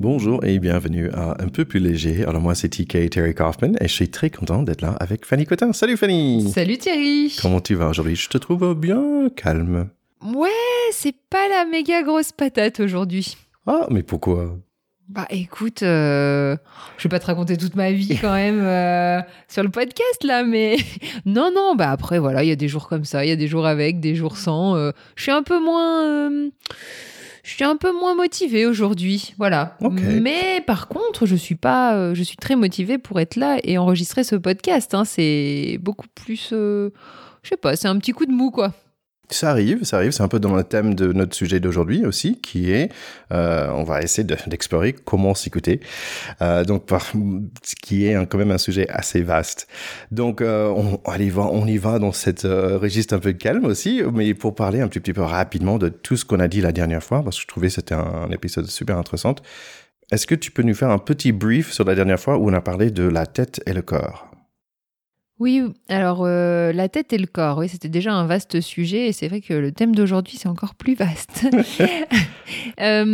[0.00, 2.24] Bonjour et bienvenue à Un peu plus léger.
[2.24, 5.44] Alors moi c'est TK Terry Kaufman et je suis très content d'être là avec Fanny
[5.44, 5.74] Cotin.
[5.74, 8.16] Salut Fanny Salut Thierry Comment tu vas aujourd'hui?
[8.16, 9.90] Je te trouve bien calme.
[10.24, 10.48] Ouais,
[10.92, 13.36] c'est pas la méga grosse patate aujourd'hui.
[13.66, 14.56] Ah, mais pourquoi?
[15.10, 16.56] Bah écoute, euh,
[16.96, 20.44] je vais pas te raconter toute ma vie quand même euh, sur le podcast là,
[20.44, 20.78] mais
[21.26, 23.36] non, non, bah après voilà, il y a des jours comme ça, il y a
[23.36, 24.76] des jours avec, des jours sans.
[24.76, 26.48] euh, je suis un peu moins...
[27.42, 29.76] je suis un peu moins motivée aujourd'hui, voilà.
[30.20, 33.78] Mais par contre, je suis pas, euh, je suis très motivée pour être là et
[33.78, 34.94] enregistrer ce podcast.
[34.94, 35.04] hein.
[35.04, 36.90] C'est beaucoup plus, euh,
[37.42, 38.72] je sais pas, c'est un petit coup de mou quoi.
[39.32, 40.10] Ça arrive, ça arrive.
[40.10, 42.90] C'est un peu dans le thème de notre sujet d'aujourd'hui aussi, qui est,
[43.32, 45.80] euh, on va essayer de- d'explorer comment s'écouter.
[46.42, 47.06] Euh, donc, par,
[47.62, 49.68] ce qui est quand même un sujet assez vaste.
[50.10, 54.02] Donc, euh, on, allez, on y va dans cette euh, registre un peu calme aussi,
[54.12, 57.02] mais pour parler un petit, peu rapidement de tout ce qu'on a dit la dernière
[57.02, 59.36] fois, parce que je trouvais que c'était un épisode super intéressant.
[60.10, 62.52] Est-ce que tu peux nous faire un petit brief sur la dernière fois où on
[62.52, 64.29] a parlé de la tête et le corps?
[65.40, 69.12] Oui, alors euh, la tête et le corps, oui, c'était déjà un vaste sujet et
[69.12, 71.46] c'est vrai que le thème d'aujourd'hui c'est encore plus vaste.
[72.80, 73.04] Euh,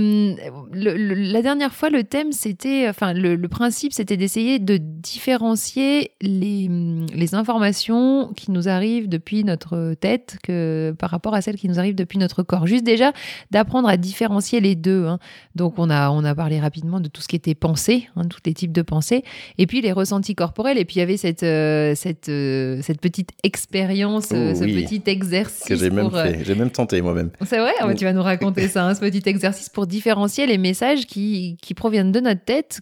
[0.72, 4.78] le- le- la dernière fois, le thème c'était, enfin le, le principe c'était d'essayer de
[4.78, 6.70] différencier les,
[7.14, 11.78] les informations qui nous arrivent depuis notre tête que par rapport à celles qui nous
[11.78, 12.66] arrivent depuis notre corps.
[12.66, 13.12] Juste déjà
[13.50, 15.04] d'apprendre à différencier les deux.
[15.04, 15.18] hein.
[15.54, 18.40] Donc on a on a parlé rapidement de tout ce qui était pensée, hein, tous
[18.46, 19.22] les types de pensées,
[19.58, 20.78] et puis les ressentis corporels.
[20.78, 24.64] Et puis il y avait cette euh, cette euh, cette petite expérience, euh, Oh, ce
[24.64, 24.84] oui.
[24.84, 25.64] petit exercice.
[25.64, 27.30] Que j'ai même pour, euh, fait, j'ai même tenté moi-même.
[27.44, 30.58] c'est vrai, bah, tu vas nous raconter ça, hein, ce petit exercice pour différencier les
[30.58, 32.80] messages qui, qui proviennent de notre tête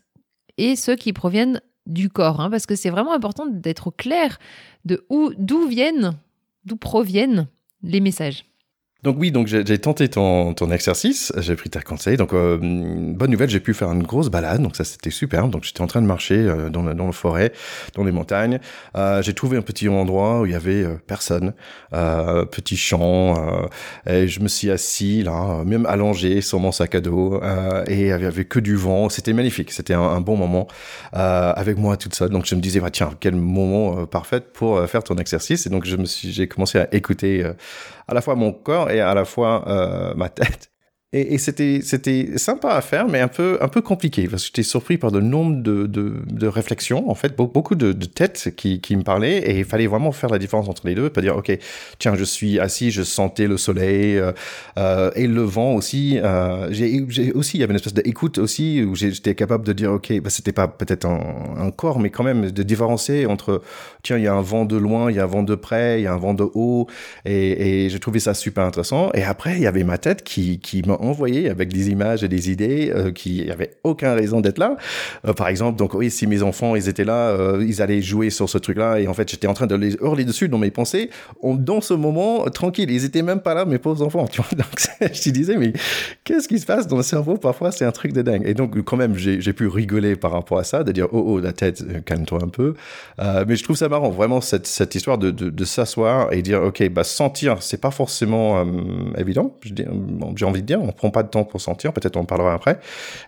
[0.59, 4.39] et ceux qui proviennent du corps, hein, parce que c'est vraiment important d'être au clair
[4.84, 6.12] de où, d'où viennent,
[6.65, 7.47] d'où proviennent
[7.83, 8.45] les messages.
[9.04, 12.16] Donc oui, donc j'ai tenté ton, ton exercice, j'ai pris ta conseil.
[12.16, 15.48] Donc euh, bonne nouvelle, j'ai pu faire une grosse balade, donc ça c'était super.
[15.48, 17.53] Donc j'étais en train de marcher euh, dans, la, dans forêt,
[17.94, 18.60] dans les montagnes.
[18.97, 21.53] Euh, j'ai trouvé un petit endroit où il y avait euh, personne,
[21.92, 23.66] euh, petit champ, euh,
[24.06, 27.42] et je me suis assis là, même allongé sur mon sac à dos,
[27.86, 29.10] et il y avait, que du vent.
[29.10, 30.66] C'était magnifique, c'était un, bon moment
[31.12, 32.31] avec moi toute seule.
[32.31, 35.66] Donc je me disais, bah, tiens, quel moment parfait pour faire ton exercice.
[35.66, 37.44] Et donc je me suis, j'ai commencé à écouter.
[38.06, 40.73] À la fois mon corps et à la fois euh, ma tête.
[41.16, 44.64] Et, c'était c'était sympa à faire, mais un peu un peu compliqué parce que j'étais
[44.64, 48.80] surpris par le nombre de, de, réflexions en fait, be- beaucoup de, de têtes qui,
[48.80, 51.36] qui me parlaient et il fallait vraiment faire la différence entre les deux, pas dire
[51.36, 51.56] ok
[52.00, 54.32] tiens je suis assis, je sentais le soleil euh,
[54.76, 56.19] euh, et le vent aussi.
[56.19, 59.92] Euh, j'ai aussi il y avait une espèce d'écoute aussi où j'étais capable de dire
[59.92, 63.62] ok bah, c'était pas peut-être un, corps mais quand même de différencier entre
[64.03, 66.00] tiens il y a un vent de loin, il y a un vent de près,
[66.00, 66.88] il y a un vent de haut
[67.24, 69.10] et, et j'ai trouvé ça super intéressant.
[69.14, 72.28] Et après, il y avait ma tête qui, qui m'a envoyé avec des images et
[72.28, 74.76] des idées euh, qui n'avaient aucun raison d'être là.
[75.26, 78.31] Euh, par exemple, donc oui, si mes enfants, ils étaient là, euh, ils allaient jouer
[78.31, 80.70] sur ce truc-là et en fait, j'étais en train de les hurler dessus dans mes
[80.70, 81.10] pensées.
[81.42, 84.26] Dans ce moment, euh, tranquille, ils étaient même pas là, mes pauvres enfants.
[84.26, 84.50] Tu vois
[85.12, 85.72] je te disais, mais
[86.25, 87.36] qu'est-ce qui se passe dans le cerveau?
[87.36, 88.42] Parfois, c'est un truc de dingue.
[88.47, 91.41] Et donc, quand même, j'ai pu rigoler par rapport à ça, de dire, oh, oh,
[91.41, 92.75] la tête, calme-toi un peu.
[93.19, 97.04] Mais je trouve ça marrant, vraiment, cette, histoire de, de, s'asseoir et dire, OK, bah,
[97.04, 98.65] sentir, c'est pas forcément
[99.16, 99.56] évident.
[100.36, 102.55] J'ai envie de dire, on prend pas de temps pour sentir, peut-être on en parlera
[102.55, 102.78] après.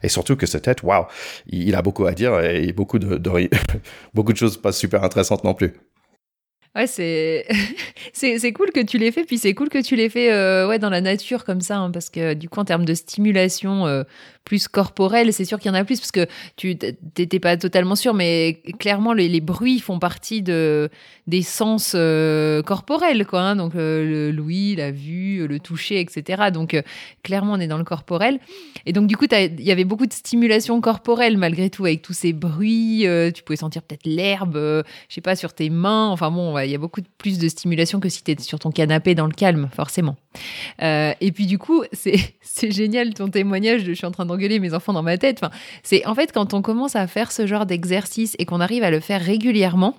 [0.03, 1.06] Et surtout que cette tête, waouh,
[1.49, 3.19] il, a beaucoup à dire et beaucoup de,
[4.15, 5.75] beaucoup de choses pas super intéressantes non plus.
[6.77, 7.47] Ouais, c'est
[8.12, 10.69] c'est c'est cool que tu l'aies fait, puis c'est cool que tu l'aies fait euh,
[10.69, 13.87] ouais dans la nature comme ça, hein, parce que du coup en termes de stimulation
[13.87, 14.02] euh,
[14.46, 17.96] plus corporelle, c'est sûr qu'il y en a plus, parce que tu t'étais pas totalement
[17.96, 20.88] sûr, mais clairement les, bruits font partie de
[21.26, 23.40] des sens euh, corporels, quoi.
[23.40, 26.50] hein, donc euh, l'ouïe, la vue, le toucher, etc.
[26.52, 26.82] Donc euh,
[27.25, 28.38] clairement on est dans le corporel,
[28.87, 32.12] et donc du coup il y avait beaucoup de stimulation corporelle malgré tout avec tous
[32.12, 33.06] ces bruits.
[33.06, 34.56] euh, tu pouvais sentir peut-être l'herbe.
[34.56, 36.08] euh, je sais pas, sur tes mains.
[36.10, 38.70] Enfin bon, il y a beaucoup de- plus de stimulation que si tu sur ton
[38.70, 40.16] canapé dans le calme, forcément.
[40.82, 42.16] Euh, et puis du coup, c'est
[42.70, 45.38] génial ton témoignage de je suis en train d'engueuler mes enfants dans ma tête.
[45.43, 48.83] Enfin, c'est en fait quand on commence à faire ce genre d'exercice et qu'on arrive
[48.83, 49.94] à le faire régulièrement,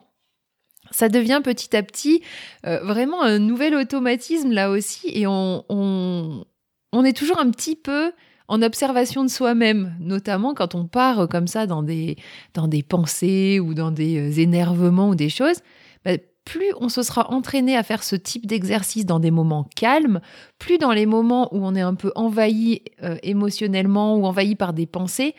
[0.92, 2.22] ça devient petit à petit
[2.66, 6.46] euh, vraiment un nouvel automatisme là aussi et on, on,
[6.94, 8.12] on est toujours un petit peu
[8.50, 12.16] en observation de soi-même, notamment quand on part comme ça dans des,
[12.54, 15.58] dans des pensées ou dans des euh, énervements ou des choses.
[16.06, 16.14] bah,
[16.48, 20.22] plus on se sera entraîné à faire ce type d'exercice dans des moments calmes,
[20.60, 24.72] plus dans les moments où on est un peu envahi euh, émotionnellement ou envahi par
[24.72, 25.36] des pensées,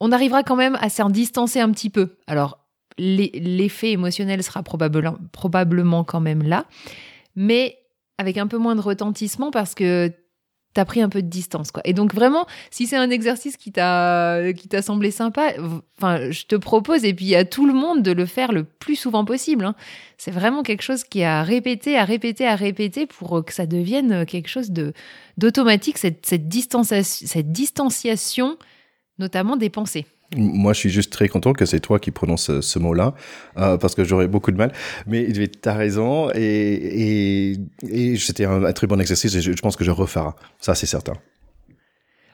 [0.00, 2.16] on arrivera quand même à s'en distancer un petit peu.
[2.26, 2.58] Alors,
[2.98, 6.66] l'effet émotionnel sera probablement, probablement quand même là,
[7.36, 7.78] mais
[8.18, 10.12] avec un peu moins de retentissement parce que
[10.74, 11.82] t'as pris un peu de distance quoi.
[11.84, 15.52] Et donc vraiment, si c'est un exercice qui t'a qui t'a semblé sympa,
[15.98, 18.96] enfin je te propose et puis à tout le monde de le faire le plus
[18.96, 19.64] souvent possible.
[19.64, 19.74] Hein.
[20.18, 24.24] C'est vraiment quelque chose qui a répété, à répéter, à répéter pour que ça devienne
[24.26, 24.92] quelque chose de
[25.38, 26.52] d'automatique cette cette
[27.02, 28.56] cette distanciation
[29.18, 30.06] notamment des pensées.
[30.36, 33.14] Moi, je suis juste très content que c'est toi qui prononces ce, mot-là,
[33.58, 34.72] euh, parce que j'aurais beaucoup de mal.
[35.06, 37.56] Mais tu as raison, et,
[38.16, 40.30] c'était un, très bon exercice, et je, pense que je referai.
[40.60, 41.14] Ça, c'est certain.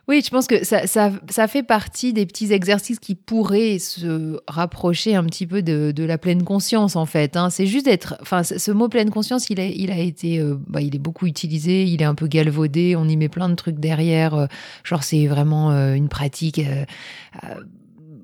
[0.08, 5.24] Oui, je pense que ça, fait partie des petits exercices qui pourraient se rapprocher un
[5.24, 7.36] petit peu de, la pleine conscience, en fait.
[7.36, 7.48] Hein.
[7.48, 8.16] C'est juste d'être.
[8.20, 10.38] Enfin, ce mot pleine conscience, il a, il a été.
[10.38, 13.48] Euh, bah, il est beaucoup utilisé, il est un peu galvaudé, on y met plein
[13.48, 14.34] de trucs derrière.
[14.34, 14.46] Euh,
[14.84, 16.60] genre, c'est vraiment une pratique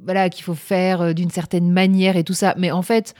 [0.04, 2.54] voilà, qu'il faut faire euh, d'une certaine manière et tout ça.
[2.58, 3.14] Mais en fait,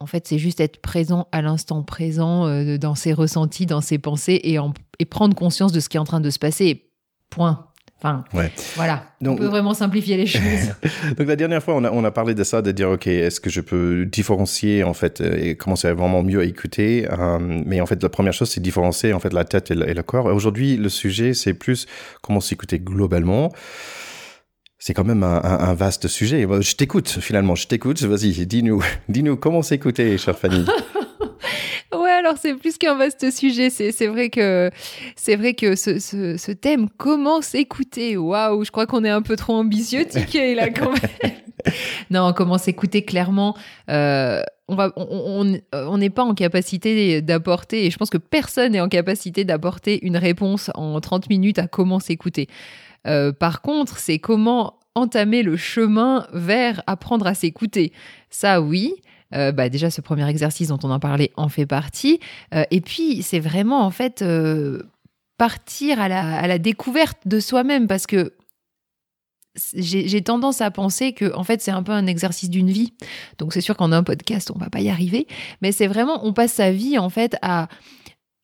[0.00, 3.98] en fait, c'est juste être présent à l'instant présent, euh, dans ses ressentis, dans ses
[3.98, 4.58] pensées et,
[4.98, 6.84] et prendre conscience de ce qui est en train de se passer.
[7.30, 7.64] Point.
[8.00, 8.24] Enfin,
[8.76, 9.08] voilà.
[9.20, 10.40] Donc, on peut vraiment simplifier les choses.
[11.16, 13.40] Donc la dernière fois, on a, on a parlé de ça, de dire ok, est-ce
[13.40, 17.08] que je peux différencier en fait euh, et commencer à vraiment mieux à écouter.
[17.40, 19.94] mais en fait, la première chose, c'est différencier en fait la tête et le, et
[19.94, 20.26] le corps.
[20.26, 21.86] Aujourd'hui, le sujet, c'est plus
[22.22, 23.50] comment s'écouter globalement
[24.78, 26.46] c'est quand même un, vaste sujet.
[26.60, 28.00] Je t'écoute finalement, je t'écoute.
[28.02, 30.64] Vas-y, dis-nous, dis-nous comment s'écouter, chère Fanny.
[31.92, 33.70] ouais, alors c'est plus qu'un vaste sujet.
[33.70, 34.70] C'est vrai que
[35.16, 39.54] c'est vrai que ce, thème, comment s'écouter, waouh, je crois qu'on est un peu trop
[39.54, 41.32] ambitieux, Ticket là quand même.
[42.10, 43.56] non, comment s'écouter clairement.
[43.90, 48.80] Euh, on va, on n'est pas en capacité d'apporter, et je pense que personne n'est
[48.80, 52.48] en capacité d'apporter une réponse en 30 minutes à comment s'écouter.
[53.06, 57.92] Euh, par contre, c'est comment entamer le chemin vers apprendre à s'écouter.
[58.30, 58.94] Ça, oui.
[59.34, 62.18] Euh, bah déjà, ce premier exercice dont on en parlait en fait partie.
[62.54, 64.24] Euh, et puis, c'est vraiment en fait
[65.36, 68.32] partir à la, découverte de soi-même parce que
[69.74, 72.92] j'ai tendance à penser que en fait c'est un peu un exercice d'une vie.
[73.38, 75.26] Donc c'est sûr qu'en un podcast on va pas y arriver,
[75.62, 77.68] mais c'est vraiment on passe sa vie en fait à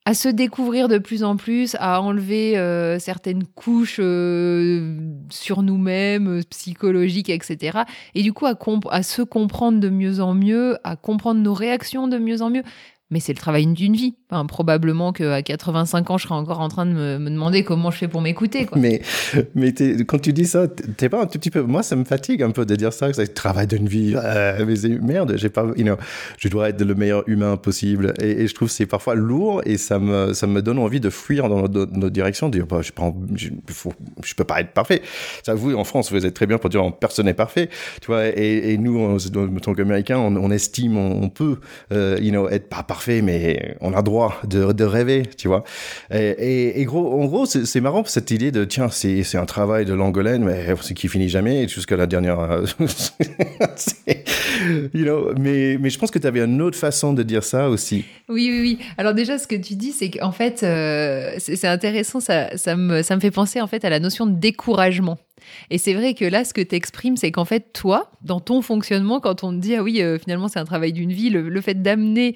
[0.07, 4.99] à se découvrir de plus en plus, à enlever euh, certaines couches euh,
[5.31, 7.79] sur nous-mêmes, euh, psychologiques, etc.
[8.15, 8.55] Et du coup, à,
[8.91, 12.65] à se comprendre de mieux en mieux, à comprendre nos réactions de mieux en mieux
[13.15, 14.15] mais c'est le travail d'une vie.
[14.29, 17.99] Enfin, probablement qu'à 85 ans, je serai encore en train de me, demander comment je
[17.99, 18.67] fais pour m'écouter.
[18.75, 19.03] Mais,
[19.55, 19.73] mais
[20.05, 21.63] quand tu dis ça, t'es pas un tout petit peu.
[21.63, 24.15] Moi, ça me fatigue un peu de dire ça, que c'est le travail d'une vie.
[24.17, 25.65] Euh, mais merde, j'ai pas.
[25.77, 25.95] You know,
[26.39, 28.15] je dois être le meilleur humain possible.
[28.21, 31.09] Et, je trouve que c'est parfois lourd et ça me, ça me donne envie de
[31.09, 32.91] fuir dans notre, direction, de dire bah, je,
[33.37, 35.03] je, peux pas être parfait.
[35.45, 37.69] Ça, vous, en France, vous êtes très bien pour dire personne n'est parfait.
[38.01, 39.19] Tu vois, et, nous, en,
[39.61, 41.59] tant qu'Américains, on, estime, on, peut
[41.93, 45.65] euh, you know, être pas parfait mais on a droit de, rêver, tu vois.
[46.11, 50.45] Et, gros, en gros, c'est marrant cette idée de tiens, c'est un travail de langolaine,
[50.45, 52.41] mais c'est qui finit jamais jusqu'à la dernière.
[52.41, 52.67] Euh,
[54.95, 57.69] you know, mais, mais je pense que tu avais une autre façon de dire ça
[57.69, 58.05] aussi.
[58.29, 58.79] Oui, oui, oui.
[58.99, 63.03] Alors déjà, ce que tu dis, c'est qu'en fait, euh, c'est intéressant, ça, ça, me,
[63.03, 65.19] ça me fait penser en fait à la notion de découragement.
[65.71, 68.63] Et c'est vrai que là, ce que tu exprimes, c'est qu'en fait, toi, dans ton
[68.63, 71.61] fonctionnement, quand on te dit, ah oui, euh, finalement, c'est un travail d'une vie, le,
[71.61, 72.35] fait d'amener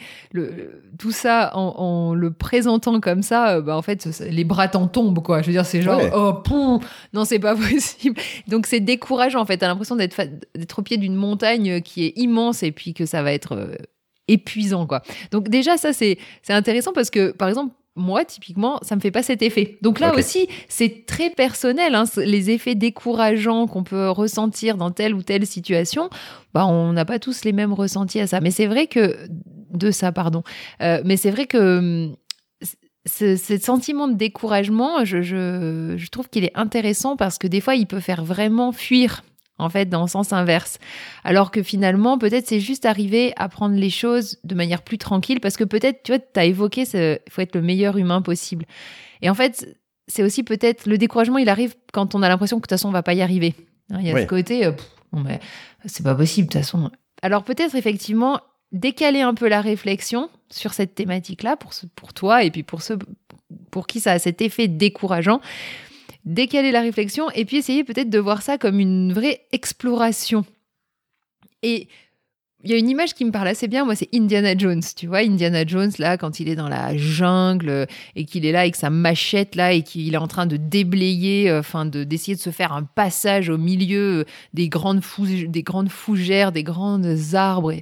[0.98, 5.22] tout ça en, le présentant comme ça, euh, bah, en fait, les bras t'en tombent,
[5.22, 5.42] quoi.
[5.42, 6.80] Je veux dire, c'est genre, oh, poum,
[7.12, 8.20] non, c'est pas possible.
[8.46, 9.58] Donc, c'est décourageant, en fait.
[9.58, 13.32] T'as l'impression d'être au pied d'une montagne qui est immense et puis que ça va
[13.32, 13.74] être euh,
[14.28, 15.02] épuisant, quoi.
[15.30, 19.22] Donc, déjà, ça, c'est intéressant parce que, par exemple, moi, typiquement, ça me fait pas
[19.22, 19.78] cet effet.
[19.82, 21.94] Donc là aussi, c'est très personnel.
[21.94, 26.08] Hein, les effets décourageants qu'on peut ressentir dans telle ou telle situation,
[26.54, 28.40] bah, on n'a pas tous les mêmes ressentis à ça.
[28.40, 29.16] Mais c'est vrai que
[29.72, 30.42] de ça, pardon.
[30.82, 32.16] Euh, mais c'est vrai que hum,
[33.06, 37.86] ce, sentiment de découragement, je, je trouve qu'il est intéressant parce que des fois, il
[37.86, 39.22] peut faire vraiment fuir
[39.58, 40.78] en fait, dans le sens inverse.
[41.24, 45.40] Alors que finalement, peut-être c'est juste arriver à prendre les choses de manière plus tranquille,
[45.40, 48.64] parce que peut-être, tu vois, tu as évoqué, il faut être le meilleur humain possible.
[49.22, 52.62] Et en fait, c'est aussi peut-être, le découragement, il arrive quand on a l'impression que
[52.62, 53.54] de toute façon, on va pas y arriver.
[53.90, 54.72] Hein, il y a ce côté, euh,
[55.12, 55.40] mais
[55.84, 56.90] c'est pas possible, de toute façon.
[57.22, 58.40] Alors peut-être, effectivement,
[58.72, 62.98] décaler un peu la réflexion sur cette thématique-là, pour, pour toi, et puis pour ceux
[63.70, 65.40] pour qui ça a cet effet décourageant,
[66.28, 70.44] décaler la réflexion et puis essayer peut-être de voir ça comme une vraie exploration.
[71.62, 71.88] Et
[72.64, 74.82] il y a une image qui me parle assez bien, moi, c'est Indiana Jones.
[74.96, 78.60] Tu vois, Indiana Jones, là, quand il est dans la jungle et qu'il est là
[78.60, 82.34] avec sa machette, là, et qu'il est en train de déblayer, euh, enfin, de, d'essayer
[82.34, 85.02] de se faire un passage au milieu des grandes,
[85.46, 87.74] des grandes fougères, des grandes arbres.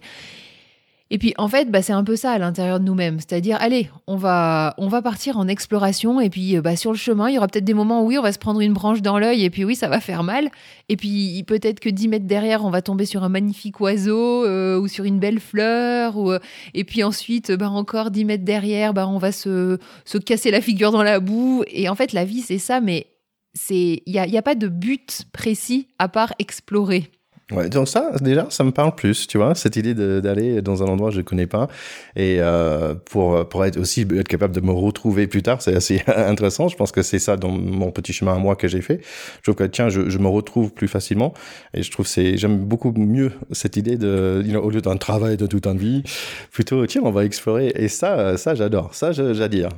[1.10, 3.88] Et puis en fait, bah, c'est un peu ça à l'intérieur de nous-mêmes, c'est-à-dire allez,
[4.08, 7.38] on va on va partir en exploration et puis bah, sur le chemin, il y
[7.38, 9.50] aura peut-être des moments où oui, on va se prendre une branche dans l'œil et
[9.50, 10.50] puis oui, ça va faire mal.
[10.88, 14.78] Et puis peut-être que 10 mètres derrière, on va tomber sur un magnifique oiseau euh,
[14.78, 16.40] ou sur une belle fleur euh,
[16.74, 20.90] et puis ensuite bah, encore 10 mètres derrière, on va se se casser la figure
[20.90, 23.06] dans la boue et en fait, la vie c'est ça mais
[23.54, 27.10] c'est il y a, y a pas de but précis à part explorer.
[27.52, 30.86] Ouais, donc ça, déjà, ça me parle plus, tu vois, cette idée d'aller dans un
[30.86, 31.68] endroit que je connais pas
[32.16, 36.02] et euh, pour pour être aussi être capable de me retrouver plus tard, c'est assez
[36.08, 36.66] intéressant.
[36.66, 39.00] Je pense que c'est ça dans mon petit chemin à moi que j'ai fait.
[39.36, 41.34] Je trouve que tiens, je, je me retrouve plus facilement
[41.72, 45.46] et je trouve c'est j'aime beaucoup mieux cette idée de au lieu d'un travail de
[45.46, 46.02] toute une vie,
[46.50, 49.70] plutôt tiens, on va explorer et ça, ça j'adore, ça j'adore.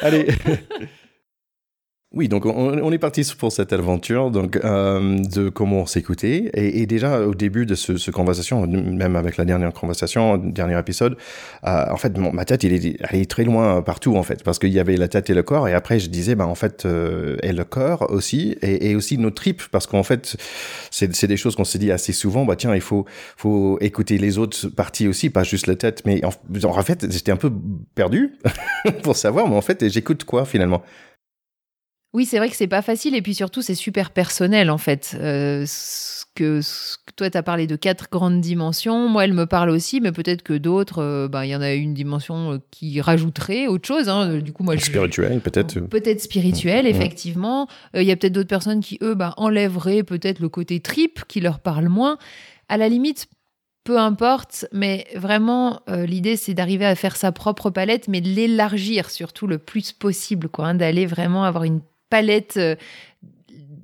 [0.00, 0.26] Allez.
[2.12, 6.50] Oui, donc on, est parti pour cette aventure donc euh, de comment s'écouter.
[6.54, 10.76] Et, et, déjà au début de ce, ce, conversation, même avec la dernière conversation, dernier
[10.76, 11.16] épisode,
[11.62, 14.58] euh, en fait ma tête il est, elle est très loin partout en fait parce
[14.58, 16.84] qu'il y avait la tête et le corps et après je disais bah en fait
[16.84, 20.36] euh, et le corps aussi et, et aussi nos tripes parce qu'en fait
[20.90, 23.04] c'est des choses qu'on s'est dit assez souvent bah tiens il faut
[23.36, 26.02] faut écouter les autres parties aussi pas juste la tête.
[26.06, 26.30] Mais en,
[26.64, 27.52] en fait j'étais un peu
[27.94, 28.32] perdu
[29.04, 30.82] pour savoir mais en fait j'écoute quoi finalement?
[32.12, 35.16] Oui, c'est vrai que c'est pas facile et puis surtout c'est super personnel en fait.
[35.20, 36.60] Euh, ce que,
[37.14, 40.42] toi tu as parlé de quatre grandes dimensions, moi elle me parle aussi, mais peut-être
[40.42, 44.08] que d'autres, euh, ben, il y en a une dimension euh, qui rajouterait autre chose.
[44.08, 44.38] Hein.
[44.38, 45.78] Du coup, moi spirituel peut-être.
[45.78, 47.68] Peut-être spirituel, effectivement.
[47.94, 51.40] Il y a peut-être d'autres personnes qui eux ben, enlèveraient peut-être le côté trip qui
[51.40, 52.18] leur parle moins.
[52.68, 53.28] À la limite,
[53.84, 59.10] peu importe, mais vraiment, l'idée, c'est d'arriver à faire sa propre palette, mais de l'élargir
[59.10, 62.76] surtout le plus possible, quoi, hein, d'aller vraiment avoir une palette euh,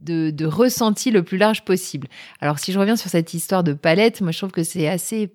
[0.02, 2.09] de, de ressenti le plus large possible.
[2.40, 5.33] Alors si je reviens sur cette histoire de palette, moi je trouve que c'est assez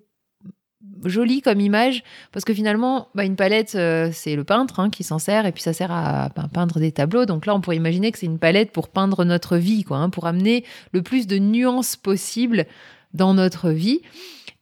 [1.04, 5.04] joli comme image parce que finalement bah, une palette euh, c'est le peintre hein, qui
[5.04, 8.12] s'en sert et puis ça sert à, peindre des tableaux donc là on pourrait imaginer
[8.12, 11.38] que c'est une palette pour peindre notre vie quoi hein, pour amener le plus de
[11.38, 12.66] nuances possible
[13.14, 14.00] dans notre vie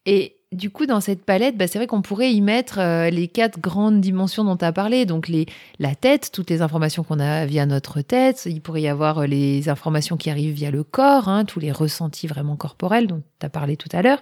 [0.07, 3.28] et du coup, dans cette palette, bah, c'est vrai qu'on pourrait y mettre euh, les
[3.28, 5.07] quatre grandes dimensions dont tu as parlé.
[5.07, 5.47] Donc, les,
[5.78, 8.42] la tête, toutes les informations qu'on a via notre tête.
[8.47, 11.71] Il pourrait y avoir euh, les informations qui arrivent via le corps, hein, tous les
[11.71, 14.21] ressentis vraiment corporels dont tu as parlé tout à l'heure.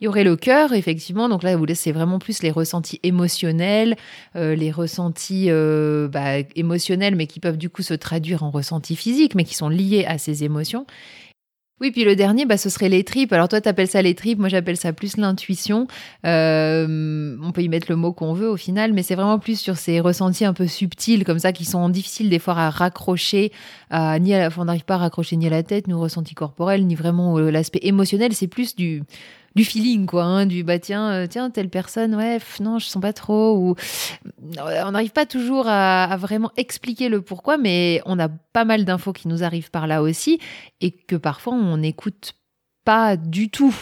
[0.00, 1.28] Il y aurait le cœur, effectivement.
[1.28, 3.94] Donc là, c'est vraiment plus les ressentis émotionnels,
[4.34, 9.36] euh, les ressentis bah, émotionnels, mais qui peuvent du coup se traduire en ressentis physiques,
[9.36, 10.86] mais qui sont liés à ces émotions.
[11.82, 13.32] Oui, puis le dernier, bah, ce serait les tripes.
[13.32, 15.88] Alors toi, tu appelles ça les tripes, moi j'appelle ça plus l'intuition.
[16.24, 19.58] Euh, on peut y mettre le mot qu'on veut au final, mais c'est vraiment plus
[19.58, 23.50] sur ces ressentis un peu subtils comme ça qui sont difficiles des fois à raccrocher.
[23.92, 26.86] Ni à on n'arrive pas à raccrocher ni à la tête, ni au ressenti corporel,
[26.86, 28.32] ni vraiment l'aspect émotionnel.
[28.34, 29.02] C'est plus du
[29.54, 33.02] du feeling quoi hein, du bah tiens euh, tiens telle personne ouais non je sens
[33.02, 33.74] pas trop ou
[34.58, 38.84] euh, on n'arrive pas toujours à, vraiment expliquer le pourquoi mais on a pas mal
[38.84, 40.40] d'infos qui nous arrivent par là aussi
[40.80, 42.34] et que parfois on écoute
[42.84, 43.74] pas du tout.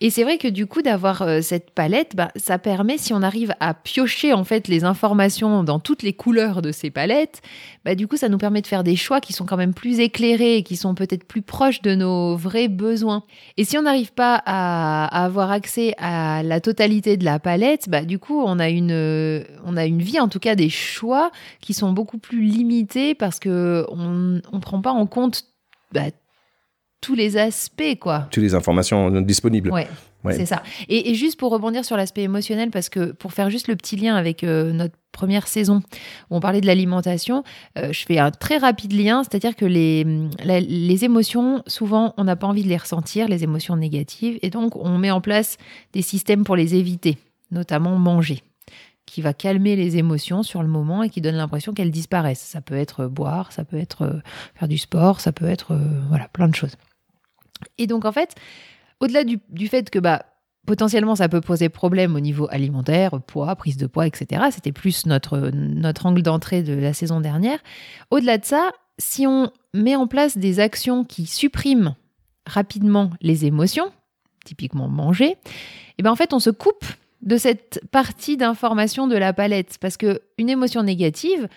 [0.00, 3.22] Et c'est vrai que du coup d'avoir euh, cette palette, bah, ça permet si on
[3.22, 7.40] arrive à piocher en fait les informations dans toutes les couleurs de ces palettes,
[7.84, 10.00] bah, du coup ça nous permet de faire des choix qui sont quand même plus
[10.00, 13.24] éclairés et qui sont peut-être plus proches de nos vrais besoins.
[13.56, 18.02] Et si on n'arrive pas à, avoir accès à la totalité de la palette, bah,
[18.04, 21.72] du coup on a une on a une vie en tout cas des choix qui
[21.72, 25.44] sont beaucoup plus limités parce que on on prend pas en compte
[25.92, 26.10] bah,
[27.04, 28.28] tous les aspects, quoi.
[28.30, 29.70] Toutes les informations disponibles.
[29.70, 29.86] Ouais.
[30.32, 30.62] C'est ça.
[30.88, 34.16] Et, juste pour rebondir sur l'aspect émotionnel, parce que pour faire juste le petit lien
[34.16, 35.82] avec euh, notre première saison
[36.30, 37.44] où on parlait de l'alimentation,
[37.78, 40.04] euh, je fais un très rapide lien, c'est-à-dire que les,
[40.44, 44.76] les émotions, souvent, on n'a pas envie de les ressentir, les émotions négatives, et donc
[44.76, 45.58] on met en place
[45.92, 47.18] des systèmes pour les éviter,
[47.50, 48.42] notamment manger
[49.06, 52.40] qui va calmer les émotions sur le moment et qui donne l'impression qu'elles disparaissent.
[52.40, 54.20] Ça peut être boire, ça peut être euh,
[54.54, 56.74] faire du sport, ça peut être voilà plein de choses.
[57.78, 58.34] Et donc, en fait,
[59.00, 60.24] au-delà du, fait que bah,
[60.66, 65.06] potentiellement ça peut poser problème au niveau alimentaire, poids, prise de poids, etc., c'était plus
[65.06, 67.58] notre, notre angle d'entrée de la saison dernière.
[68.10, 71.96] Au-delà de ça, si on met en place des actions qui suppriment
[72.46, 73.90] rapidement les émotions,
[74.44, 75.38] typiquement manger, et
[75.98, 76.84] eh ben en fait on se coupe
[77.22, 81.48] de cette partie d'information de la palette parce que une émotion négative,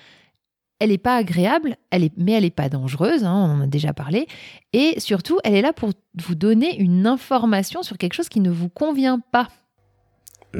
[0.80, 3.68] elle n'est pas agréable, elle est, mais elle n'est pas dangereuse, hein, on en a
[3.68, 4.28] déjà parlé.
[4.74, 8.52] Et surtout, elle est là pour vous donner une information sur quelque chose qui ne
[8.52, 9.48] vous convient pas.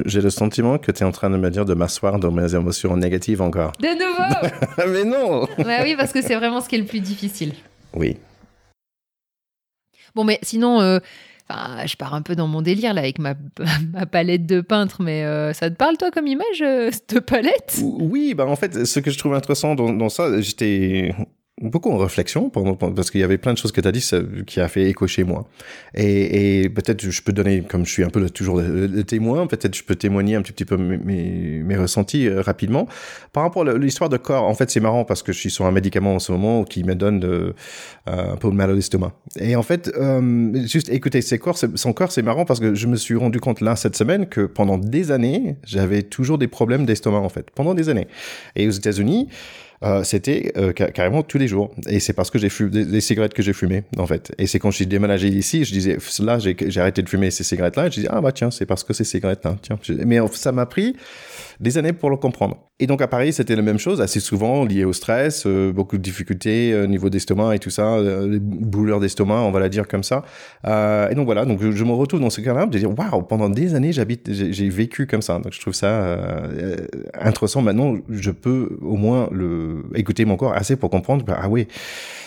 [0.04, 2.54] J'ai le sentiment que tu es en train de me dire de m'asseoir dans mes
[2.54, 3.72] émotions négatives encore.
[3.80, 7.00] De nouveau Mais non bah Oui, parce que c'est vraiment ce qui est le plus
[7.00, 7.54] difficile.
[7.94, 8.16] Oui.
[10.14, 10.98] Bon, mais sinon, euh,
[11.50, 13.34] je pars un peu dans mon délire là avec ma,
[13.92, 17.80] ma palette de peintre, mais euh, ça te parle toi comme image, euh, cette palette?
[17.82, 21.14] Oui, bah en fait, ce que je trouve intéressant dans ça, j'étais
[21.60, 24.04] beaucoup en réflexion pendant, parce qu'il y avait plein de choses que tu as dit
[24.46, 25.46] qui a fait écho chez moi.
[25.94, 29.74] Et, et peut-être je peux donner, comme je suis un peu toujours le, témoin, peut-être
[29.74, 30.98] je peux témoigner un petit, peu mes,
[31.62, 32.86] mes, ressentis euh, rapidement.
[33.32, 35.66] Par rapport à l'histoire de corps, en fait c'est marrant parce que je suis sur
[35.66, 37.52] un médicament en ce moment qui me donne euh,
[38.06, 39.12] un peu de mal au l'estomac.
[39.38, 42.86] Et en fait, euh, juste écoutez, ses corps, son corps c'est marrant parce que je
[42.86, 46.86] me suis rendu compte là cette semaine que pendant des années, j'avais toujours des problèmes
[46.86, 48.08] d'estomac en fait, pendant des années.
[48.56, 49.28] Et aux États-Unis,
[49.84, 51.70] euh, c'était euh, carrément tous les jours.
[51.88, 54.32] Et c'est parce que j'ai fumé des, cigarettes que j'ai fumé, en fait.
[54.38, 57.44] Et c'est quand je suis déménagé ici, je disais, là, j'ai arrêté de fumer ces
[57.44, 57.88] cigarettes-là.
[57.88, 59.56] Je disais, ah bah tiens, c'est parce que ces cigarettes-là.
[59.62, 59.78] Tiens.
[60.04, 60.96] Mais ça m'a pris
[61.60, 62.56] des années pour le comprendre.
[62.80, 65.98] Et donc à Paris, c'était la même chose, assez souvent lié au stress, euh, beaucoup
[65.98, 69.88] de difficultés au niveau d'estomac et tout ça, les douleurs d'estomac, on va la dire
[69.88, 70.22] comme ça.
[70.64, 73.74] Et donc voilà, donc je, me retrouve dans ce cas-là de dire waouh, pendant des
[73.74, 75.38] années, j'habite, j'ai vécu comme ça.
[75.40, 76.18] Donc je trouve ça
[77.14, 77.62] intéressant.
[77.62, 81.24] Maintenant, je peux au moins le écouter mon corps assez pour comprendre.
[81.24, 81.68] Bah, ah oui,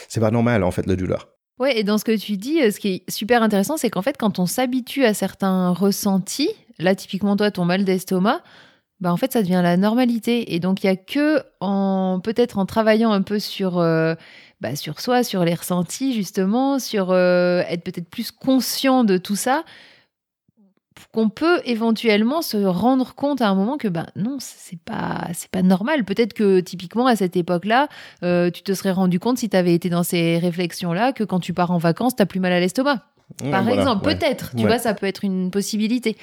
[0.08, 1.30] c'est pas normal en fait la douleur.
[1.60, 4.18] Ouais, et dans ce que tu dis, ce qui est super intéressant, c'est qu'en fait,
[4.18, 8.42] quand on s'habitue à certains ressentis, là typiquement toi, ton mal d'estomac
[9.02, 12.60] bah en fait ça devient la normalité et donc il y a que en peut-être
[12.60, 14.14] en travaillant un peu sur euh,
[14.62, 19.36] bah, sur soi sur les ressentis justement sur euh, être peut-être plus conscient de tout
[19.36, 19.64] ça
[21.12, 25.50] qu'on peut éventuellement se rendre compte à un moment que bah non c'est pas c'est
[25.50, 26.06] pas normal.
[26.06, 27.88] Peut-être que typiquement à cette époque-là
[28.24, 31.24] euh, tu te serais rendu compte si tu avais été dans ces réflexions là que
[31.24, 33.02] quand tu pars en vacances tu as plus mal à l'estomac.
[33.50, 34.52] Par exemple peut-être.
[34.56, 36.18] Tu vois ça peut être une possibilité.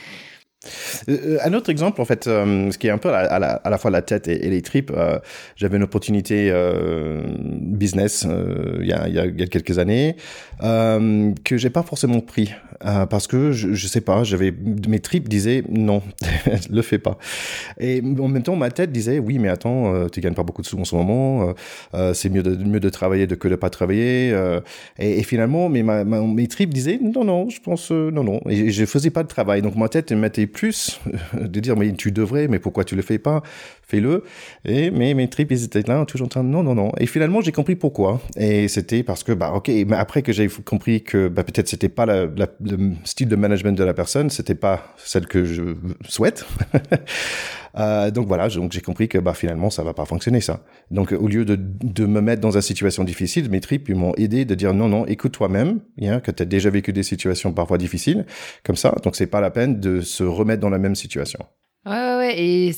[1.08, 3.52] Euh, euh, un autre exemple, en fait, euh, ce qui est un peu à, la,
[3.52, 4.92] à la, fois la tête et, les tripes,
[5.56, 6.52] j'avais une opportunité
[7.28, 8.26] business
[8.80, 10.16] il y, a, y a, quelques années
[10.60, 14.52] que j'ai pas forcément pris parce que je, je sais pas, j'avais
[14.88, 16.02] mes tripes disaient non,
[16.70, 17.18] le fais pas.
[17.78, 20.66] Et en même temps, ma tête disait oui, mais attends, tu gagnes pas beaucoup de
[20.66, 21.54] sous en ce moment,
[22.14, 24.34] c'est mieux de mieux de travailler de que de pas travailler.
[24.98, 28.70] Et, et, finalement, mais ma, mes tripes disaient non, non, je pense non, non, et
[28.70, 29.62] je faisais pas de travail.
[29.62, 31.00] Donc ma tête mettait plus
[31.32, 33.42] de dire mais tu devrais, mais pourquoi tu le fais pas?
[33.88, 34.22] Fais-le.
[34.66, 36.92] Et mais mes tripes ils étaient là toujours en train de non non non.
[36.98, 38.20] Et finalement j'ai compris pourquoi.
[38.36, 41.88] Et c'était parce que bah ok, mais après que j'ai compris que bah, peut-être c'était
[41.88, 42.30] pas le
[43.04, 45.62] style de management de la personne, c'était pas celle que je
[46.06, 46.44] souhaite.
[47.76, 50.64] Euh, donc voilà, donc j'ai compris que bah finalement ça va pas fonctionner ça.
[50.90, 54.44] Donc au lieu de, de me mettre dans une situation difficile, mes tripes m'ont aidé
[54.46, 57.78] de dire non non, écoute toi-même, hein, que tu as déjà vécu des situations parfois
[57.78, 58.26] difficiles
[58.64, 61.40] comme ça, donc c'est pas la peine de se remettre dans la même situation.
[61.86, 62.40] Ouais, ouais, ouais.
[62.40, 62.72] et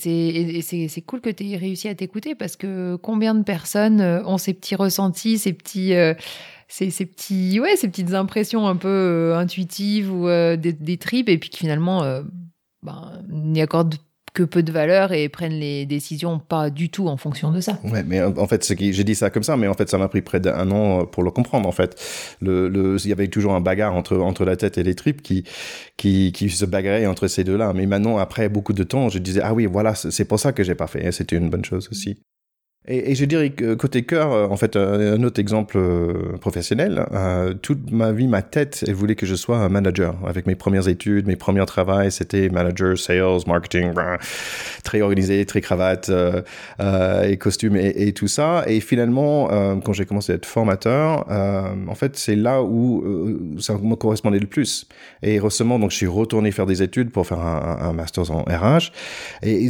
[0.63, 4.39] c'est cool que tu aies réussi à t'écouter parce que combien de personnes euh, ont
[4.39, 6.15] ces petits ressentis, ces petits, euh,
[6.69, 11.39] ces, ces, petits, ouais, ces petites impressions un peu intuitives ou des, des, tripes et
[11.39, 12.23] puis qui finalement
[12.83, 13.97] ben, n'y accordent
[14.33, 17.79] que peu de valeur et prennent les décisions pas du tout en fonction de ça.
[17.85, 20.23] Ouais, mais en fait, j'ai dit ça comme ça, mais en fait, ça m'a pris
[20.23, 21.69] près d'un an pour le comprendre.
[21.69, 22.01] En fait,
[22.41, 25.23] le, le, il y avait toujours un bagarre entre entre la tête et les tripes
[25.23, 25.45] qui
[25.97, 27.73] qui, qui se bagarraient entre ces deux-là.
[27.75, 30.63] Mais maintenant, après beaucoup de temps, je disais ah oui, voilà, c'est pour ça que
[30.63, 31.11] j'ai pas fait.
[31.13, 32.23] C'était une bonne chose aussi.
[32.89, 37.05] Et, je dirais côté cœur, euh, en fait, euh, un autre exemple euh, professionnel,
[37.61, 40.17] toute ma vie, ma tête, elle voulait que je sois un manager.
[40.27, 43.93] Avec mes premières études, mes premiers travaux, c'était manager, sales, marketing,
[44.83, 46.11] très organisé, très cravate
[46.81, 48.65] et costume et, tout ça.
[48.67, 49.49] Et finalement,
[49.85, 53.05] quand j'ai commencé à être formateur, en fait, c'est là où
[53.59, 54.87] ça me correspondait le plus.
[55.23, 58.43] Et récemment, donc, je suis retourné faire des études pour faire un, un master en
[58.43, 58.93] RH.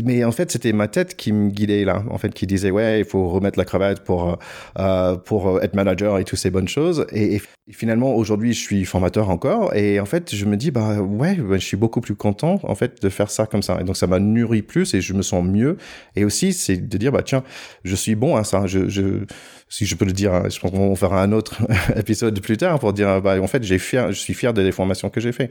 [0.05, 2.99] Mais en fait, c'était ma tête qui me guidait là, en fait, qui disait, ouais,
[3.00, 4.38] il faut remettre la cravate pour
[4.78, 7.06] euh, pour être manager et toutes ces bonnes choses.
[7.12, 7.40] Et,
[7.72, 9.74] finalement, aujourd'hui, je suis formateur encore.
[9.76, 12.74] Et en fait, je me dis, bah ouais, bah, je suis beaucoup plus content en
[12.74, 13.78] fait de faire ça comme ça.
[13.80, 15.76] Et donc, ça m'a nourri plus et je me sens mieux.
[16.16, 17.44] Et aussi, c'est de dire, bah tiens,
[17.84, 18.66] je suis bon à ça.
[18.66, 19.24] Je, je
[19.68, 21.62] si je peux le dire, hein, je pense qu'on fera un autre
[21.96, 25.10] épisode plus tard pour dire, bah en fait, j'ai fier, je suis fier des formations
[25.10, 25.50] que j'ai fait.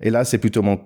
[0.00, 0.80] Et là, c'est plutôt mon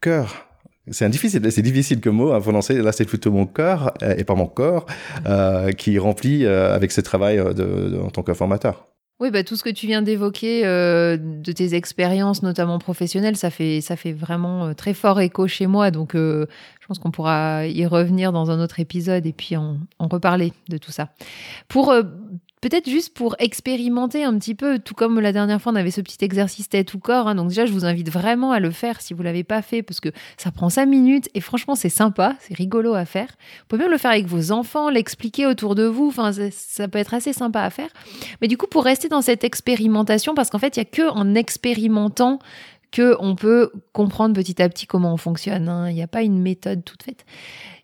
[0.00, 0.49] cœur
[0.88, 2.80] c'est difficile, c'est difficile comme mot à prononcer.
[2.80, 4.86] Là, c'est plutôt mon cœur euh, et pas mon corps
[5.26, 8.86] euh, qui remplit euh, avec ce travail en tant que formateur.
[9.20, 13.82] Oui, bah, tout ce que tu viens d'évoquer de tes expériences, notamment professionnelles, ça fait,
[13.82, 15.90] ça fait vraiment très fort écho chez moi.
[15.90, 16.46] Donc, je
[16.88, 20.78] pense qu'on pourra y revenir dans un autre épisode et puis en, en reparler de
[20.78, 21.10] tout ça.
[21.68, 21.92] Pour
[22.60, 26.02] Peut-être juste pour expérimenter un petit peu, tout comme la dernière fois, on avait ce
[26.02, 27.26] petit exercice tête ou corps.
[27.26, 27.34] Hein.
[27.34, 29.98] donc déjà, je vous invite vraiment à le faire si vous l'avez pas fait, parce
[30.00, 33.28] que ça prend cinq minutes et franchement, c'est sympa, c'est rigolo à faire.
[33.28, 36.08] Vous pouvez même le faire avec vos enfants, l'expliquer autour de vous.
[36.08, 37.88] Enfin, ça peut être assez sympa à faire.
[38.42, 41.08] Mais du coup, pour rester dans cette expérimentation, parce qu'en fait, il y a que
[41.10, 42.40] en expérimentant
[42.90, 45.68] que on peut comprendre petit à petit comment on fonctionne.
[45.68, 45.88] Hein.
[45.88, 47.24] Il n'y a pas une méthode toute faite.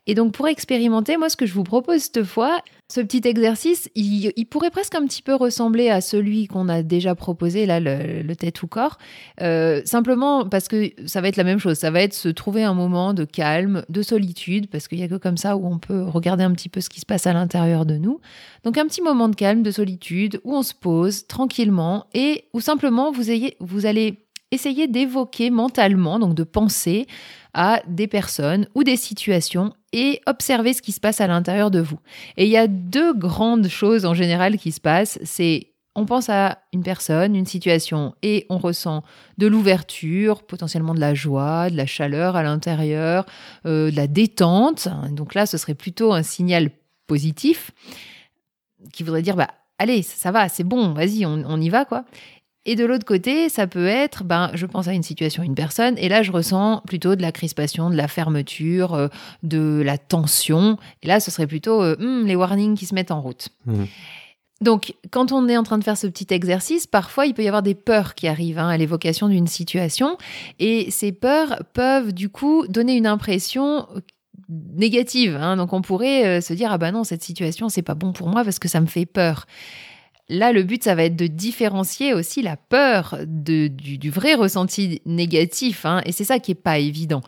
[0.07, 3.91] Et donc pour expérimenter, moi ce que je vous propose cette fois, ce petit exercice,
[3.97, 8.37] il, pourrait presque un petit peu ressembler à celui qu'on a déjà proposé, là, le,
[8.37, 8.99] tête ou corps.
[9.41, 11.79] Euh, simplement parce que ça va être la même chose.
[11.79, 15.09] Ça va être se trouver un moment de calme, de solitude, parce qu'il n'y a
[15.09, 17.33] que comme ça où on peut regarder un petit peu ce qui se passe à
[17.33, 18.21] l'intérieur de nous.
[18.63, 22.61] Donc un petit moment de calme, de solitude, où on se pose tranquillement et où
[22.61, 27.07] simplement vous, ayez, vous allez essayer d'évoquer mentalement, donc de penser
[27.55, 31.81] à des personnes ou des situations et observer ce qui se passe à l'intérieur de
[31.81, 31.99] vous.
[32.37, 35.19] Et il y a deux grandes choses en général qui se passent.
[35.25, 39.03] C'est on pense à une personne, une situation, et on ressent
[39.39, 43.25] de l'ouverture, potentiellement de la joie, de la chaleur à l'intérieur,
[43.65, 44.89] euh, de la détente.
[45.13, 46.71] Donc là, ce serait plutôt un signal
[47.07, 47.71] positif
[48.93, 52.05] qui voudrait dire, bah, allez, ça va, c'est bon, vas-y, on, on, y va, quoi.
[52.67, 55.95] Et de l'autre côté, ça peut être, ben, je pense à une situation, une personne,
[55.99, 59.09] et là, je ressens plutôt de la crispation, de la fermeture, euh,
[59.45, 60.77] de la tension.
[61.03, 63.49] Et là, ce serait plutôt euh, hmm, les warnings qui se mettent en route.
[63.67, 63.85] Mmh.
[64.63, 67.49] Donc, quand on est en train de faire ce petit exercice, parfois il peut y
[67.49, 70.19] avoir des peurs qui arrivent hein, à l'évocation d'une situation,
[70.59, 73.87] et ces peurs peuvent du coup donner une impression
[74.49, 75.37] négative.
[75.41, 75.57] Hein.
[75.57, 78.29] Donc, on pourrait euh, se dire ah ben non cette situation c'est pas bon pour
[78.29, 79.47] moi parce que ça me fait peur.
[80.29, 85.87] Là, le but, ça va être de différencier aussi la peur du, vrai ressenti négatif.
[85.87, 87.23] Hein, et c'est ça qui est pas évident.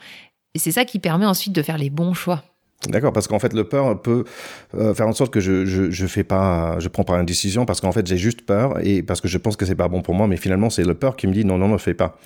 [0.54, 2.42] Et c'est ça qui permet ensuite de faire les bons choix.
[2.86, 4.22] D'accord, parce qu'en fait, le peur peut
[4.76, 7.66] euh, faire en sorte que je, je, je fais pas, je prends pas une décision
[7.66, 10.00] parce qu'en fait, j'ai juste peur et parce que je pense que c'est pas bon
[10.00, 12.16] pour moi, mais finalement, c'est le peur qui me dit non, non, ne fais pas.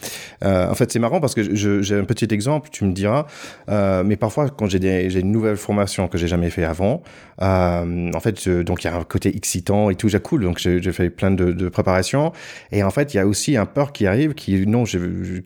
[0.44, 3.26] Euh, en fait, c'est marrant parce que j'ai un petit exemple, tu me diras,
[3.70, 7.02] euh, mais parfois, quand j'ai une nouvelle formation que j'ai jamais fait avant,
[7.40, 10.92] en fait, donc il y a un côté excitant et tout, j'ai cool, donc j'ai
[10.92, 12.30] fait plein de, de préparations
[12.72, 14.84] et en fait, il y a aussi un peur qui arrive, qui non,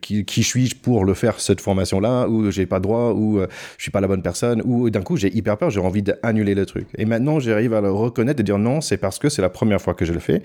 [0.01, 3.39] qui, qui suis-je pour le faire cette formation-là, ou j'ai pas droit, ou
[3.77, 6.55] je suis pas la bonne personne, ou d'un coup, j'ai hyper peur, j'ai envie d'annuler
[6.55, 6.87] le truc.
[6.97, 9.81] Et maintenant, j'arrive à le reconnaître et dire non, c'est parce que c'est la première
[9.81, 10.41] fois que je le fais.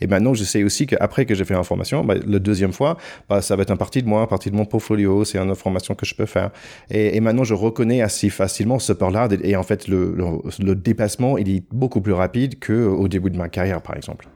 [0.00, 2.96] Et maintenant, je sais aussi qu'après que j'ai fait l'information, bah, la deuxième fois,
[3.28, 5.50] bah, ça va être un partie de moi, un partie de mon portfolio, c'est une
[5.50, 6.50] information que je peux faire.
[6.90, 9.28] Et, maintenant, je reconnais assez facilement ce peur-là.
[9.42, 10.24] Et en fait, le, le,
[10.64, 14.28] le dépassement, il est beaucoup plus rapide qu'au début de ma carrière, par exemple.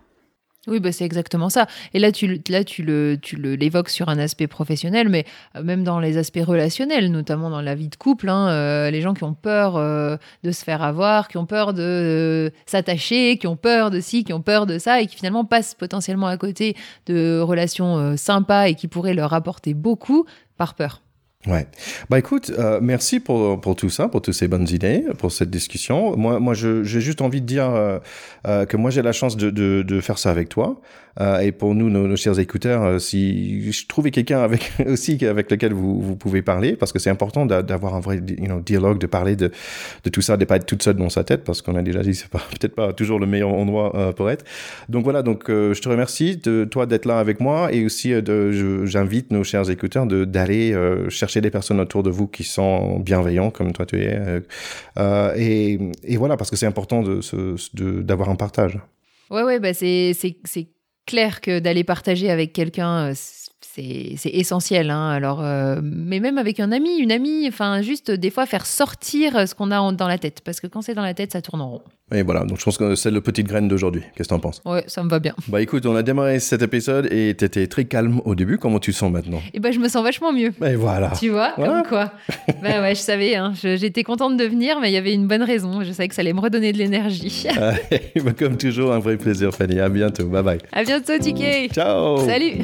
[0.66, 1.66] Oui, bah c'est exactement ça.
[1.94, 5.24] Et là, tu, là, tu le, tu le, l'évoques sur un aspect professionnel, mais
[5.56, 9.00] euh, même dans les aspects relationnels, notamment dans la vie de couple, hein, euh, les
[9.00, 13.46] gens qui ont peur euh, de se faire avoir, qui ont peur de s'attacher, qui
[13.46, 16.36] ont peur de ci, qui ont peur de ça, et qui finalement passent potentiellement à
[16.36, 20.26] côté de relations sympas et qui pourraient leur apporter beaucoup
[20.58, 21.00] par peur.
[21.46, 21.66] Ouais.
[22.10, 25.48] Bah écoute, euh, merci pour, pour tout ça, pour toutes ces bonnes idées, pour cette
[25.48, 26.14] discussion.
[26.14, 27.98] Moi, moi, j'ai juste envie de dire euh,
[28.46, 30.80] euh, que moi j'ai la chance de, de, de, faire ça avec toi.
[31.20, 35.50] Euh, et pour nous, nos, chers écouteurs, euh, si je trouvais quelqu'un avec aussi avec
[35.50, 38.98] lequel vous, vous pouvez parler, parce que c'est important d'avoir un vrai you know, dialogue,
[38.98, 39.50] de parler de,
[40.04, 42.02] de tout ça, de pas être toute seule dans sa tête, parce qu'on a déjà
[42.02, 44.44] dit c'est peut-être pas toujours le meilleur endroit pour être.
[44.88, 48.14] Donc voilà, donc je te remercie de toi d'être là avec moi et aussi
[48.84, 50.74] j'invite nos chers écouteurs d'aller
[51.08, 54.42] chercher des personnes autour de vous qui sont bienveillants comme toi tu es.
[55.36, 58.78] et, et voilà, parce que c'est important de d'avoir un partage.
[59.30, 60.14] Ouais, ouais, bah c'est
[61.06, 63.14] clair que d'aller partager avec quelqu'un, euh,
[63.74, 64.90] c'est essentiel.
[64.90, 65.10] Hein.
[65.10, 69.48] Alors, euh, mais même avec un ami, une amie, enfin, juste des fois faire sortir
[69.48, 70.40] ce qu'on a dans la tête.
[70.44, 71.82] Parce que quand c'est dans la tête, ça tourne en rond.
[72.12, 74.02] Et voilà, donc je pense que c'est le petite graine d'aujourd'hui.
[74.16, 74.60] Qu'est-ce que t'en penses?
[74.64, 75.34] Ouais, ça me va bien.
[75.46, 78.58] Bah écoute, on a démarré cet épisode et t'étais très calme au début.
[78.58, 79.40] Comment tu te sens maintenant?
[79.54, 80.52] Et bah je me sens vachement mieux.
[80.66, 81.12] Et voilà.
[81.20, 82.12] Tu vois, comme quoi.
[82.62, 83.52] bah ouais, je savais, hein.
[83.54, 85.84] j'étais contente de venir, mais il y avait une bonne raison.
[85.84, 87.46] Je savais que ça allait me redonner de l'énergie.
[88.24, 89.78] bah, comme toujours, un vrai plaisir, Fanny.
[89.78, 90.26] À bientôt.
[90.26, 90.58] Bye bye.
[90.72, 91.72] À bientôt, TK.
[91.72, 92.18] Ciao.
[92.26, 92.54] Salut.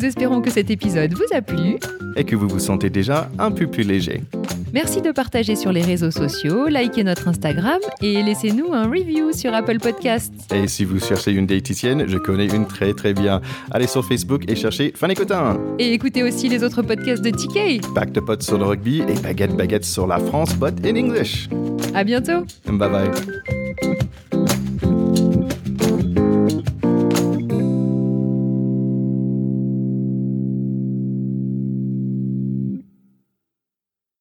[0.00, 1.76] Nous espérons que cet épisode vous a plu
[2.16, 4.22] et que vous vous sentez déjà un peu plus léger.
[4.72, 9.52] Merci de partager sur les réseaux sociaux, likez notre Instagram et laissez-nous un review sur
[9.52, 10.32] Apple Podcasts.
[10.54, 13.42] Et si vous cherchez une diététicienne, je connais une très très bien.
[13.72, 15.60] Allez sur Facebook et cherchez Fanny Cotin.
[15.78, 17.92] Et écoutez aussi les autres podcasts de TK.
[17.94, 21.50] Back de potes sur le rugby et baguette baguette sur la France, but in English.
[21.92, 22.46] À bientôt.
[22.66, 23.59] Bye bye.